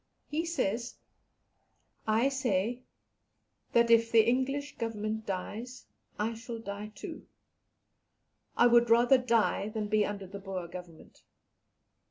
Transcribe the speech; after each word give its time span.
He 0.25 0.47
says, 0.47 0.95
"I 2.07 2.27
say, 2.29 2.81
that 3.73 3.91
if 3.91 4.11
the 4.11 4.27
English 4.27 4.75
Government 4.77 5.27
dies 5.27 5.85
I 6.17 6.33
shall 6.33 6.57
die 6.57 6.91
too; 6.95 7.27
I 8.57 8.65
would 8.65 8.89
rather 8.89 9.19
die 9.19 9.69
than 9.69 9.89
be 9.89 10.03
under 10.03 10.25
the 10.25 10.39
Boer 10.39 10.67
Government. 10.67 11.21